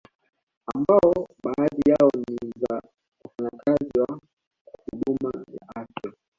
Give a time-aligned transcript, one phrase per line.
[0.75, 2.81] Ambao baadhi yao ni za
[3.23, 4.19] wafanyakazi wa
[4.91, 6.11] huduma ya afya